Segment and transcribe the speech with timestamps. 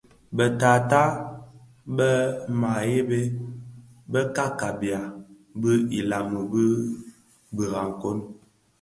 [0.35, 1.23] Be taatôh be
[1.97, 2.09] be
[2.61, 3.19] mahebe
[4.11, 5.01] bë ka kabiya
[5.61, 6.65] bi ilami ki
[7.55, 8.17] birakoň.